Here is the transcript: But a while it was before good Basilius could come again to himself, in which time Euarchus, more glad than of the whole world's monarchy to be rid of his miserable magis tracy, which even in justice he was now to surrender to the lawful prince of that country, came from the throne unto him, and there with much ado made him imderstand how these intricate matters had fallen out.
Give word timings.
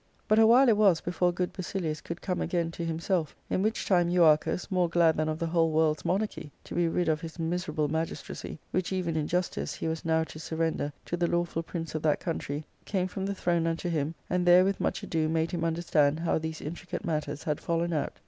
But 0.27 0.39
a 0.39 0.47
while 0.47 0.67
it 0.67 0.77
was 0.77 0.99
before 0.99 1.31
good 1.31 1.53
Basilius 1.53 2.01
could 2.01 2.23
come 2.23 2.41
again 2.41 2.71
to 2.71 2.83
himself, 2.83 3.35
in 3.51 3.61
which 3.61 3.85
time 3.85 4.09
Euarchus, 4.09 4.71
more 4.71 4.89
glad 4.89 5.15
than 5.15 5.29
of 5.29 5.37
the 5.37 5.45
whole 5.45 5.69
world's 5.69 6.03
monarchy 6.03 6.51
to 6.63 6.73
be 6.73 6.87
rid 6.87 7.07
of 7.07 7.21
his 7.21 7.37
miserable 7.37 7.87
magis 7.87 8.23
tracy, 8.23 8.57
which 8.71 8.91
even 8.91 9.15
in 9.15 9.27
justice 9.27 9.75
he 9.75 9.87
was 9.87 10.03
now 10.03 10.23
to 10.23 10.39
surrender 10.39 10.91
to 11.05 11.15
the 11.17 11.27
lawful 11.29 11.61
prince 11.61 11.93
of 11.93 12.01
that 12.01 12.19
country, 12.19 12.65
came 12.83 13.05
from 13.07 13.27
the 13.27 13.35
throne 13.35 13.67
unto 13.67 13.89
him, 13.89 14.15
and 14.27 14.43
there 14.47 14.65
with 14.65 14.81
much 14.81 15.03
ado 15.03 15.29
made 15.29 15.51
him 15.51 15.61
imderstand 15.61 16.21
how 16.21 16.39
these 16.39 16.61
intricate 16.61 17.05
matters 17.05 17.43
had 17.43 17.59
fallen 17.61 17.93
out. 17.93 18.17